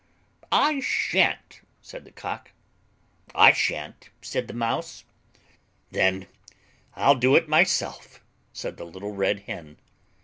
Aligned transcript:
"I 0.51 0.79
shan't," 0.79 1.61
said 1.79 2.05
the 2.05 2.11
Cock. 2.11 2.53
"I 3.35 3.51
shan't," 3.51 4.09
said 4.19 4.47
the 4.47 4.53
Mouse. 4.55 5.03
"Then 5.91 6.25
I'll 6.95 7.13
do 7.13 7.35
it 7.35 7.47
myself," 7.47 8.19
said 8.51 8.77
the 8.77 8.85
little 8.85 9.13
Red 9.13 9.41
Hen. 9.41 9.77